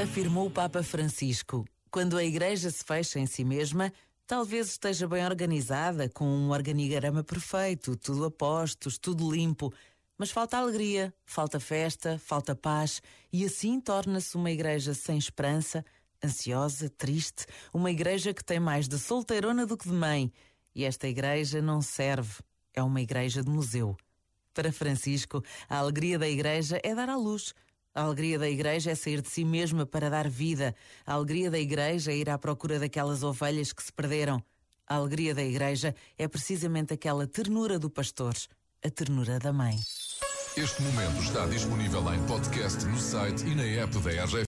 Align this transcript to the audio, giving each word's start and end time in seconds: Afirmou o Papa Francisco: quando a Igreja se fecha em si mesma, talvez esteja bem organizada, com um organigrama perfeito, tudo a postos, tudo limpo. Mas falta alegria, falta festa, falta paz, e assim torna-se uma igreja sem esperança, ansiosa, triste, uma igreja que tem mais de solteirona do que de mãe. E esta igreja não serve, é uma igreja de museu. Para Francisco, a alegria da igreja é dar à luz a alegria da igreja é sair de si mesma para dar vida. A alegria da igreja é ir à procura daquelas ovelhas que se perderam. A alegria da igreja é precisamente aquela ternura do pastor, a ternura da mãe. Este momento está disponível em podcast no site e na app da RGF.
Afirmou 0.00 0.46
o 0.46 0.50
Papa 0.50 0.80
Francisco: 0.80 1.64
quando 1.90 2.16
a 2.16 2.22
Igreja 2.22 2.70
se 2.70 2.84
fecha 2.84 3.18
em 3.18 3.26
si 3.26 3.42
mesma, 3.42 3.92
talvez 4.28 4.68
esteja 4.68 5.08
bem 5.08 5.24
organizada, 5.24 6.08
com 6.08 6.24
um 6.24 6.50
organigrama 6.50 7.24
perfeito, 7.24 7.96
tudo 7.96 8.24
a 8.26 8.30
postos, 8.30 8.96
tudo 8.96 9.28
limpo. 9.28 9.74
Mas 10.16 10.30
falta 10.30 10.56
alegria, 10.56 11.12
falta 11.26 11.58
festa, 11.58 12.16
falta 12.16 12.54
paz, 12.54 13.02
e 13.32 13.44
assim 13.44 13.80
torna-se 13.80 14.36
uma 14.36 14.52
igreja 14.52 14.94
sem 14.94 15.18
esperança, 15.18 15.84
ansiosa, 16.24 16.88
triste, 16.88 17.44
uma 17.74 17.90
igreja 17.90 18.32
que 18.32 18.44
tem 18.44 18.60
mais 18.60 18.86
de 18.86 19.00
solteirona 19.00 19.66
do 19.66 19.76
que 19.76 19.88
de 19.88 19.94
mãe. 19.94 20.32
E 20.76 20.84
esta 20.84 21.08
igreja 21.08 21.60
não 21.60 21.82
serve, 21.82 22.34
é 22.72 22.80
uma 22.84 23.00
igreja 23.00 23.42
de 23.42 23.50
museu. 23.50 23.96
Para 24.54 24.70
Francisco, 24.70 25.42
a 25.68 25.78
alegria 25.78 26.20
da 26.20 26.28
igreja 26.28 26.80
é 26.84 26.94
dar 26.94 27.08
à 27.08 27.16
luz 27.16 27.52
a 27.94 28.02
alegria 28.02 28.38
da 28.38 28.48
igreja 28.48 28.90
é 28.90 28.94
sair 28.94 29.20
de 29.20 29.28
si 29.28 29.44
mesma 29.44 29.84
para 29.84 30.08
dar 30.08 30.28
vida. 30.28 30.74
A 31.06 31.14
alegria 31.14 31.50
da 31.50 31.58
igreja 31.58 32.12
é 32.12 32.16
ir 32.16 32.30
à 32.30 32.38
procura 32.38 32.78
daquelas 32.78 33.22
ovelhas 33.22 33.72
que 33.72 33.82
se 33.82 33.92
perderam. 33.92 34.42
A 34.86 34.94
alegria 34.94 35.34
da 35.34 35.42
igreja 35.42 35.94
é 36.16 36.26
precisamente 36.28 36.94
aquela 36.94 37.26
ternura 37.26 37.78
do 37.78 37.90
pastor, 37.90 38.34
a 38.84 38.90
ternura 38.90 39.38
da 39.38 39.52
mãe. 39.52 39.76
Este 40.56 40.82
momento 40.82 41.22
está 41.22 41.46
disponível 41.46 42.02
em 42.12 42.26
podcast 42.26 42.84
no 42.86 42.98
site 42.98 43.46
e 43.46 43.54
na 43.54 43.62
app 43.62 43.96
da 43.98 44.10
RGF. 44.10 44.36